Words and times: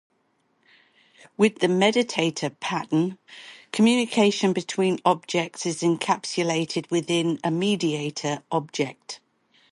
With 1.37 1.59
the 1.59 1.67
mediator 1.67 2.49
pattern, 2.49 3.19
communication 3.71 4.51
between 4.51 4.97
objects 5.05 5.63
is 5.67 5.83
encapsulated 5.83 6.89
within 6.89 7.37
a 7.43 7.51
mediator 7.51 8.41
object. 8.51 9.19